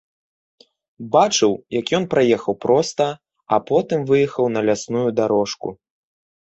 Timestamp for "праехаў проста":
2.15-3.05